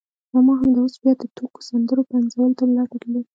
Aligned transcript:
ماما 0.33 0.53
همدا 0.61 0.79
اوس 0.83 0.95
بیا 1.01 1.13
د 1.19 1.23
ټوکو 1.35 1.59
سندرو 1.69 2.07
پنځولو 2.11 2.55
ته 2.57 2.63
ملا 2.69 2.83
تړلې. 2.91 3.21